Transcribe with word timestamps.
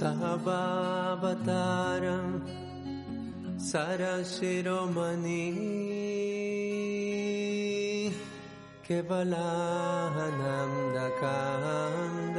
सहबावतार 0.00 2.04
सरशिरोमणि। 3.60 5.44
केवला 8.88 9.50
कान्द 11.20 12.38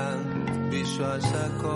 विश्वसको। 0.72 1.76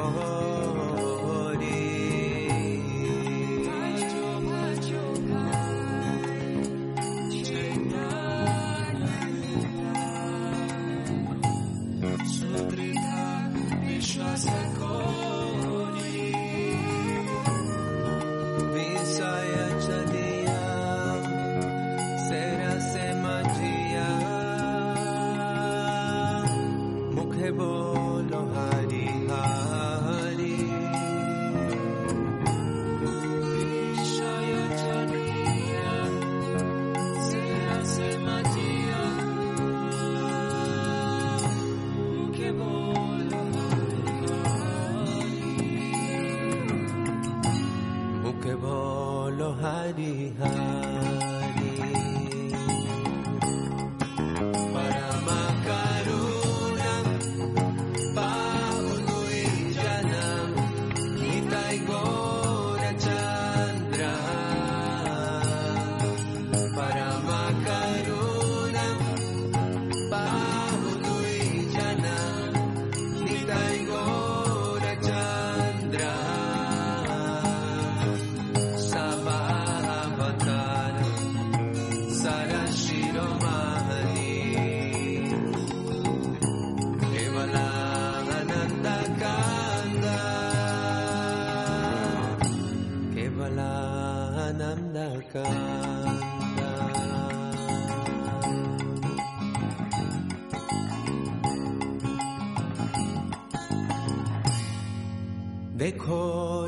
देखो 105.84 106.18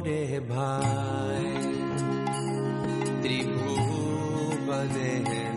रे 0.06 0.40
भाई 0.50 1.52
त्रिभुवन 3.22 4.96
है 5.28 5.55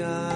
die. 0.00 0.29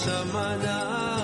Somebody. 0.00 1.19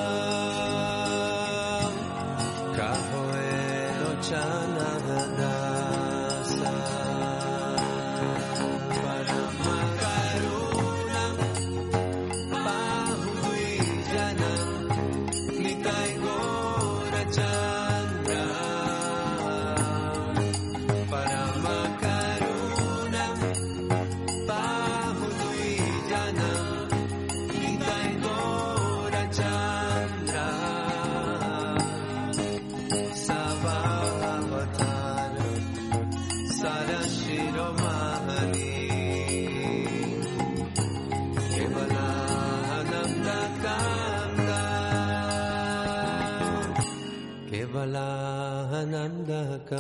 केवलानन्दकान्दा 47.77 49.77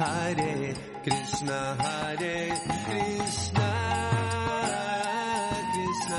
हरे 0.00 0.54
कृष्ण 1.04 1.48
हरे 1.80 2.38
कृष्ण 2.64 3.60
कृष्ण 5.74 6.18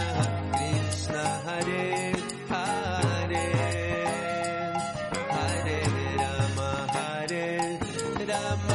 कृष्ण 0.53 1.25
हरे 1.47 1.87
हरे 2.51 3.43
हरे 5.33 5.81
राम 6.21 6.61
हरे 6.95 7.49
राम 8.31 8.74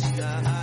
Krishna. 0.00 0.57